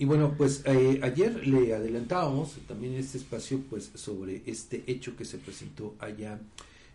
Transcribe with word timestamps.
Y 0.00 0.06
bueno, 0.06 0.32
pues 0.34 0.62
eh, 0.64 0.98
ayer 1.02 1.46
le 1.46 1.74
adelantábamos 1.74 2.54
también 2.66 2.94
este 2.94 3.18
espacio 3.18 3.60
pues 3.68 3.90
sobre 3.94 4.40
este 4.46 4.82
hecho 4.86 5.14
que 5.14 5.26
se 5.26 5.36
presentó 5.36 5.94
allá, 5.98 6.40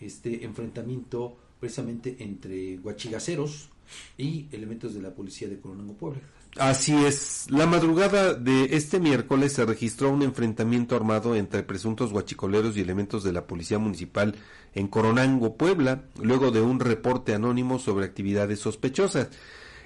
este 0.00 0.46
enfrentamiento 0.46 1.36
precisamente 1.60 2.16
entre 2.20 2.78
guachigaceros 2.78 3.68
y 4.16 4.46
elementos 4.50 4.94
de 4.94 5.02
la 5.02 5.10
policía 5.10 5.46
de 5.46 5.60
Coronango 5.60 5.92
Puebla. 5.92 6.22
Así 6.56 6.94
es. 6.94 7.50
La 7.50 7.66
madrugada 7.66 8.32
de 8.32 8.74
este 8.74 8.98
miércoles 8.98 9.52
se 9.52 9.66
registró 9.66 10.08
un 10.08 10.22
enfrentamiento 10.22 10.96
armado 10.96 11.36
entre 11.36 11.64
presuntos 11.64 12.12
guachicoleros 12.12 12.78
y 12.78 12.80
elementos 12.80 13.22
de 13.22 13.32
la 13.34 13.46
Policía 13.46 13.78
Municipal 13.78 14.34
en 14.74 14.88
Coronango, 14.88 15.58
Puebla, 15.58 16.04
luego 16.22 16.50
de 16.50 16.62
un 16.62 16.80
reporte 16.80 17.34
anónimo 17.34 17.78
sobre 17.78 18.06
actividades 18.06 18.60
sospechosas. 18.60 19.28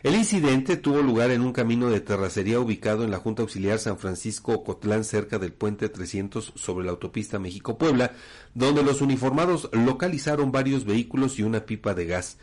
El 0.02 0.14
incidente 0.14 0.78
tuvo 0.78 1.02
lugar 1.02 1.30
en 1.30 1.42
un 1.42 1.52
camino 1.52 1.90
de 1.90 2.00
terracería 2.00 2.58
ubicado 2.58 3.04
en 3.04 3.10
la 3.10 3.18
Junta 3.18 3.42
Auxiliar 3.42 3.78
San 3.78 3.98
Francisco 3.98 4.64
Cotlán 4.64 5.04
cerca 5.04 5.38
del 5.38 5.52
puente 5.52 5.90
300 5.90 6.54
sobre 6.56 6.86
la 6.86 6.92
autopista 6.92 7.38
México-Puebla, 7.38 8.12
donde 8.54 8.82
los 8.82 9.02
uniformados 9.02 9.68
localizaron 9.72 10.52
varios 10.52 10.86
vehículos 10.86 11.38
y 11.38 11.42
una 11.42 11.66
pipa 11.66 11.92
de 11.92 12.06
gas. 12.06 12.38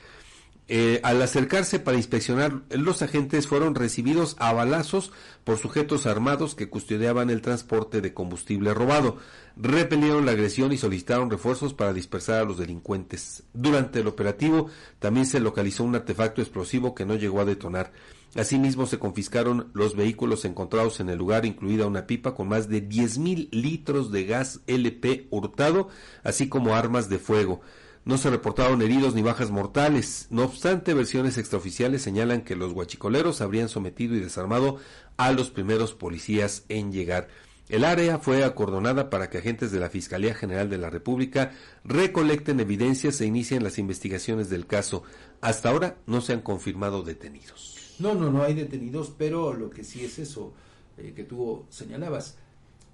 Eh, 0.70 1.00
al 1.04 1.22
acercarse 1.22 1.80
para 1.80 1.96
inspeccionar, 1.96 2.62
los 2.70 3.02
agentes 3.02 3.48
fueron 3.48 3.74
recibidos 3.74 4.36
a 4.38 4.52
balazos 4.52 5.14
por 5.46 5.58
sujetos 5.58 6.06
armados 6.06 6.56
que 6.56 6.70
custodiaban 6.70 7.30
el 7.30 7.42
transporte 7.42 8.02
de 8.02 8.14
combustible 8.14 8.74
robado. 8.74 9.18
Repelieron 9.56 10.26
la 10.26 10.34
agresión 10.34 10.74
y 10.74 10.78
solicitaron 10.78 11.30
refuerzos 11.30 11.74
para 11.74 11.94
dispersar 11.94 12.42
a 12.42 12.46
los 12.46 12.58
delincuentes. 12.58 13.44
Durante 13.54 14.02
el 14.02 14.08
operativo 14.08 14.70
también 15.00 15.26
se 15.26 15.40
localizó 15.40 15.86
un 15.86 15.96
artefacto 15.96 16.42
explosivo 16.42 16.94
que 16.94 17.06
no 17.06 17.16
llegó 17.16 17.40
a 17.40 17.46
detonar. 17.46 17.94
Asimismo 18.36 18.86
se 18.86 19.00
confiscaron 19.00 19.72
los 19.74 19.96
vehículos 19.96 20.44
encontrados 20.44 21.00
en 21.00 21.10
el 21.10 21.18
lugar, 21.18 21.46
incluida 21.46 21.88
una 21.88 22.06
pipa 22.08 22.36
con 22.36 22.50
más 22.50 22.68
de 22.68 22.82
mil 23.18 23.48
litros 23.52 24.12
de 24.12 24.26
gas 24.26 24.60
LP 24.68 25.28
hurtado, 25.32 25.88
así 26.24 26.50
como 26.50 26.76
armas 26.76 27.08
de 27.08 27.20
fuego. 27.20 27.62
No 28.08 28.18
se 28.18 28.30
reportaron 28.30 28.82
heridos 28.82 29.16
ni 29.16 29.22
bajas 29.22 29.52
mortales. 29.52 30.28
No 30.30 30.46
obstante, 30.46 30.94
versiones 30.94 31.38
extraoficiales 31.38 32.02
señalan 32.02 32.46
que 32.46 32.56
los 32.56 32.72
guachicoleros 32.72 33.42
habrían 33.42 33.68
sometido 33.68 34.16
y 34.16 34.22
desarmado 34.22 34.78
a 35.18 35.34
los 35.34 35.52
primeros 35.52 35.94
policías 35.94 36.64
en 36.70 36.94
llegar. 36.94 37.28
El 37.68 37.84
área 37.84 38.18
fue 38.20 38.46
acordonada 38.46 39.10
para 39.10 39.30
que 39.30 39.40
agentes 39.40 39.74
de 39.74 39.82
la 39.82 39.90
Fiscalía 39.90 40.34
General 40.34 40.70
de 40.70 40.78
la 40.78 40.90
República 40.90 41.52
recolecten 41.84 42.62
evidencias 42.62 43.20
e 43.20 43.26
inicien 43.26 43.62
las 43.62 43.78
investigaciones 43.78 44.50
del 44.50 44.68
caso. 44.68 45.04
Hasta 45.42 45.68
ahora 45.68 45.98
no 46.06 46.22
se 46.22 46.32
han 46.32 46.40
confirmado 46.40 47.04
detenidos. 47.04 47.98
No, 48.00 48.16
no, 48.16 48.32
no 48.32 48.42
hay 48.42 48.54
detenidos, 48.54 49.14
pero 49.18 49.54
lo 49.54 49.70
que 49.70 49.84
sí 49.84 50.06
es 50.06 50.18
eso 50.18 50.54
eh, 50.98 51.12
que 51.14 51.26
tú 51.26 51.66
señalabas. 51.70 52.38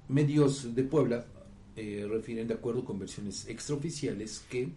Medios 0.08 0.73
de 0.73 0.83
Puebla 0.83 1.27
eh, 1.75 2.08
refieren, 2.09 2.48
de 2.48 2.53
acuerdo 2.53 2.86
con 2.86 3.00
versiones 3.00 3.48
extraoficiales, 3.48 4.44
que 4.48 4.70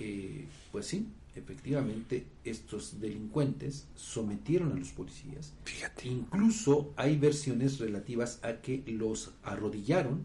eh, 0.00 0.46
pues 0.72 0.86
sí, 0.86 1.06
efectivamente 1.34 2.26
estos 2.42 3.00
delincuentes 3.00 3.86
sometieron 3.94 4.72
a 4.72 4.76
los 4.76 4.90
policías. 4.92 5.52
Fíjate. 5.64 6.08
Incluso 6.08 6.92
hay 6.96 7.18
versiones 7.18 7.78
relativas 7.78 8.40
a 8.42 8.62
que 8.62 8.82
los 8.86 9.32
arrodillaron, 9.42 10.24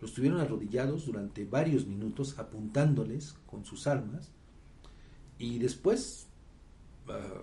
los 0.00 0.14
tuvieron 0.14 0.40
arrodillados 0.40 1.06
durante 1.06 1.44
varios 1.44 1.86
minutos 1.86 2.38
apuntándoles 2.38 3.34
con 3.50 3.64
sus 3.64 3.86
armas 3.86 4.30
y 5.38 5.58
después, 5.58 6.26
uh, 7.08 7.42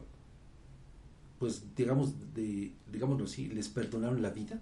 pues 1.40 1.64
digamos, 1.76 2.14
de, 2.34 2.72
digámoslo 2.92 3.26
así, 3.26 3.48
les 3.50 3.68
perdonaron 3.68 4.22
la 4.22 4.30
vida, 4.30 4.62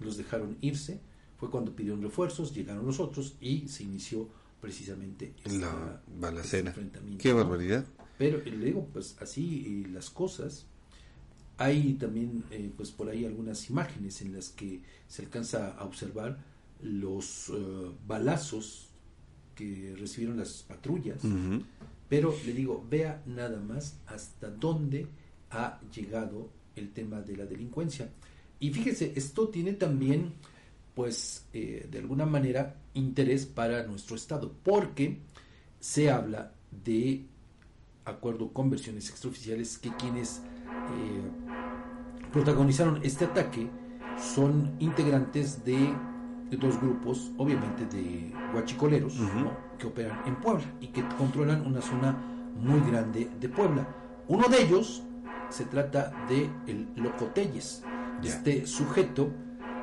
los 0.00 0.16
dejaron 0.16 0.56
irse, 0.62 1.00
fue 1.38 1.50
cuando 1.50 1.76
pidieron 1.76 2.02
refuerzos, 2.02 2.54
llegaron 2.54 2.86
los 2.86 3.00
otros 3.00 3.36
y 3.40 3.68
se 3.68 3.82
inició 3.82 4.28
precisamente 4.64 5.34
la 5.44 6.00
balacera. 6.18 6.74
Qué 7.18 7.34
barbaridad. 7.34 7.84
Pero 8.16 8.38
le 8.42 8.64
digo, 8.64 8.88
pues 8.94 9.14
así 9.20 9.84
las 9.92 10.08
cosas. 10.08 10.64
Hay 11.58 11.92
también, 11.94 12.44
eh, 12.50 12.72
pues 12.74 12.90
por 12.90 13.10
ahí 13.10 13.26
algunas 13.26 13.68
imágenes 13.68 14.22
en 14.22 14.32
las 14.32 14.48
que 14.48 14.80
se 15.06 15.20
alcanza 15.20 15.72
a 15.72 15.84
observar 15.84 16.42
los 16.80 17.50
eh, 17.50 17.92
balazos 18.06 18.88
que 19.54 19.94
recibieron 19.98 20.38
las 20.38 20.62
patrullas. 20.62 21.20
Pero 22.08 22.34
le 22.46 22.54
digo, 22.54 22.86
vea 22.88 23.22
nada 23.26 23.60
más 23.60 23.98
hasta 24.06 24.48
dónde 24.48 25.08
ha 25.50 25.78
llegado 25.94 26.48
el 26.74 26.90
tema 26.90 27.20
de 27.20 27.36
la 27.36 27.44
delincuencia. 27.44 28.08
Y 28.60 28.70
fíjese, 28.70 29.12
esto 29.14 29.48
tiene 29.48 29.74
también 29.74 30.32
pues 30.94 31.46
eh, 31.52 31.86
de 31.90 31.98
alguna 31.98 32.26
manera 32.26 32.76
interés 32.94 33.46
para 33.46 33.84
nuestro 33.84 34.16
Estado, 34.16 34.52
porque 34.62 35.18
se 35.80 36.10
habla 36.10 36.52
de 36.70 37.26
acuerdo 38.04 38.52
con 38.52 38.70
versiones 38.70 39.10
extraoficiales 39.10 39.78
que 39.78 39.90
quienes 39.96 40.38
eh, 40.38 42.30
protagonizaron 42.32 43.00
este 43.02 43.24
ataque 43.24 43.68
son 44.18 44.76
integrantes 44.78 45.64
de, 45.64 45.94
dos 46.58 46.80
grupos, 46.80 47.32
obviamente 47.36 47.84
de 47.86 48.32
guachicoleros, 48.52 49.18
que 49.76 49.88
operan 49.88 50.20
en 50.24 50.36
Puebla 50.36 50.64
y 50.80 50.88
que 50.88 51.02
controlan 51.18 51.66
una 51.66 51.82
zona 51.82 52.12
muy 52.54 52.78
grande 52.88 53.28
de 53.40 53.48
Puebla. 53.48 53.88
Uno 54.28 54.46
de 54.48 54.62
ellos 54.62 55.02
se 55.48 55.64
trata 55.64 56.12
de 56.28 56.48
el 56.68 56.88
Locotelles, 56.94 57.82
este 58.22 58.66
sujeto 58.66 59.32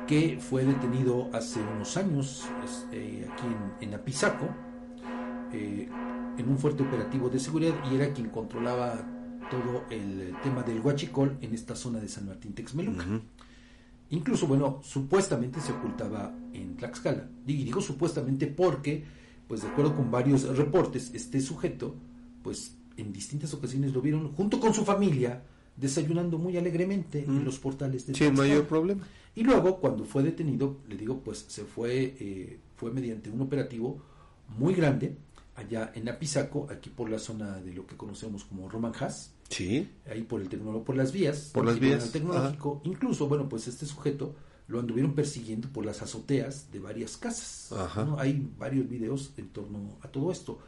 que 0.06 0.38
fue 0.40 0.64
detenido 0.64 1.30
hace 1.32 1.60
unos 1.60 1.96
años 1.96 2.48
este, 2.64 3.26
aquí 3.30 3.46
en, 3.80 3.94
Apizaco, 3.94 4.48
eh, 5.52 5.88
en 6.38 6.48
un 6.48 6.58
fuerte 6.58 6.82
operativo 6.82 7.28
de 7.28 7.38
seguridad 7.38 7.74
y 7.90 7.96
era 7.96 8.12
quien 8.12 8.28
controlaba 8.30 9.06
todo 9.50 9.84
el 9.90 10.34
tema 10.42 10.62
del 10.62 10.80
huachicol 10.80 11.36
en 11.40 11.54
esta 11.54 11.76
zona 11.76 12.00
de 12.00 12.08
San 12.08 12.26
Martín 12.26 12.54
Texmeluca. 12.54 13.04
Incluso, 14.10 14.46
bueno, 14.46 14.80
supuestamente 14.82 15.60
se 15.60 15.72
ocultaba 15.72 16.34
en 16.52 16.76
Tlaxcala. 16.76 17.28
Y 17.46 17.64
digo 17.64 17.80
supuestamente 17.80 18.46
porque, 18.46 19.04
pues 19.48 19.62
de 19.62 19.68
acuerdo 19.68 19.96
con 19.96 20.10
varios 20.10 20.56
reportes, 20.56 21.10
este 21.14 21.40
sujeto, 21.40 21.94
pues 22.42 22.76
en 22.96 23.12
distintas 23.12 23.54
ocasiones 23.54 23.92
lo 23.92 24.02
vieron 24.02 24.32
junto 24.32 24.60
con 24.60 24.74
su 24.74 24.84
familia 24.84 25.42
desayunando 25.76 26.38
muy 26.38 26.56
alegremente 26.56 27.24
en 27.24 27.44
los 27.44 27.58
portales 27.58 28.06
de 28.06 28.14
Sin 28.14 28.34
mayor 28.34 28.66
problema. 28.66 29.06
Y 29.34 29.42
luego, 29.42 29.80
cuando 29.80 30.04
fue 30.04 30.22
detenido, 30.22 30.76
le 30.88 30.96
digo, 30.96 31.20
pues 31.20 31.44
se 31.48 31.64
fue, 31.64 32.14
eh, 32.20 32.58
fue 32.76 32.90
mediante 32.90 33.30
un 33.30 33.40
operativo 33.40 34.02
muy 34.58 34.74
grande 34.74 35.16
allá 35.54 35.92
en 35.94 36.08
Apizaco, 36.08 36.68
aquí 36.70 36.90
por 36.90 37.10
la 37.10 37.18
zona 37.18 37.60
de 37.60 37.72
lo 37.72 37.86
que 37.86 37.96
conocemos 37.96 38.44
como 38.44 38.68
Roman 38.68 38.92
Haas. 38.98 39.32
Sí. 39.48 39.88
Ahí 40.10 40.22
por 40.22 40.40
el 40.40 40.48
tecnológico, 40.48 40.84
por 40.84 40.96
las 40.96 41.12
vías. 41.12 41.50
Por 41.52 41.66
las 41.66 41.78
vías. 41.78 42.10
tecnológico. 42.12 42.80
Incluso, 42.84 43.28
bueno, 43.28 43.48
pues 43.48 43.68
este 43.68 43.86
sujeto 43.86 44.34
lo 44.68 44.80
anduvieron 44.80 45.14
persiguiendo 45.14 45.68
por 45.68 45.84
las 45.84 46.02
azoteas 46.02 46.70
de 46.72 46.78
varias 46.78 47.16
casas. 47.16 47.72
Hay 48.18 48.48
varios 48.58 48.88
videos 48.88 49.32
en 49.36 49.48
torno 49.48 49.98
a 50.02 50.08
todo 50.08 50.32
esto. 50.32 50.58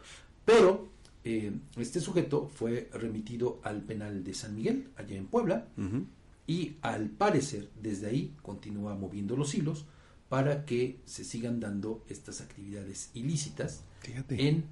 Pero 0.45 0.89
eh, 1.25 1.53
este 1.77 2.01
sujeto 2.01 2.49
fue 2.49 2.91
remitido 2.93 3.61
al 3.63 3.83
penal 3.83 4.23
de 4.23 4.35
San 4.35 4.55
Miguel, 4.55 4.91
allá 4.97 5.17
en 5.17 5.27
Puebla 5.27 5.69
y 6.47 6.77
al 6.83 7.09
parecer 7.09 7.71
desde 7.81 8.09
ahí 8.09 8.37
continúa 8.43 8.95
moviendo 8.95 9.35
los 9.37 9.55
hilos 9.55 9.87
para 10.29 10.67
que 10.67 11.01
se 11.07 11.25
sigan 11.25 11.61
dando 11.61 12.05
estas 12.09 12.43
actividades 12.43 13.11
ilícitas 13.15 13.85
en 14.29 14.65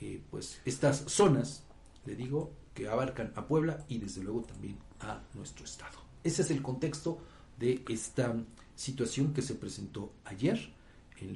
eh, 0.00 0.22
pues 0.30 0.60
estas 0.64 1.04
zonas, 1.06 1.64
le 2.06 2.14
digo, 2.14 2.52
que 2.72 2.88
abarcan 2.88 3.32
a 3.34 3.46
Puebla 3.46 3.84
y 3.88 3.98
desde 3.98 4.22
luego 4.22 4.42
también 4.42 4.76
a 5.00 5.22
nuestro 5.34 5.64
estado. 5.64 5.98
Ese 6.24 6.42
es 6.42 6.50
el 6.50 6.62
contexto 6.62 7.18
de 7.58 7.84
esta 7.88 8.34
situación 8.76 9.34
que 9.34 9.42
se 9.42 9.54
presentó 9.56 10.12
ayer 10.24 10.72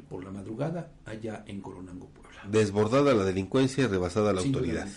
por 0.08 0.24
la 0.24 0.30
madrugada 0.30 0.90
allá 1.04 1.44
en 1.46 1.60
Coronango, 1.60 2.08
Puebla. 2.08 2.40
Desbordada 2.48 3.14
la 3.14 3.24
delincuencia 3.24 3.84
y 3.84 3.86
rebasada 3.86 4.32
la 4.32 4.40
autoridad. 4.40 4.88